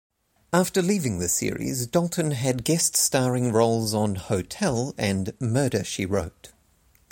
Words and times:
After 0.51 0.81
leaving 0.81 1.19
the 1.19 1.29
series, 1.29 1.85
Dalton 1.85 2.31
had 2.31 2.63
guest-starring 2.65 3.51
roles 3.51 3.93
on 3.93 4.15
"Hotel" 4.15 4.95
and 4.97 5.39
"Murder, 5.39 5.83
She 5.83 6.07
Wrote". 6.07 6.49